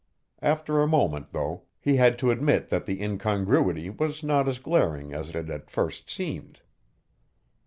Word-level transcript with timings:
After 0.41 0.81
a 0.81 0.87
moment, 0.87 1.31
though, 1.31 1.65
he 1.79 1.97
had 1.97 2.17
to 2.17 2.31
admit 2.31 2.69
that 2.69 2.87
the 2.87 3.03
incongruity 3.03 3.91
was 3.91 4.23
not 4.23 4.47
as 4.47 4.57
glaring 4.57 5.13
as 5.13 5.29
it 5.29 5.35
had 5.35 5.51
at 5.51 5.69
first 5.69 6.09
seemed. 6.09 6.61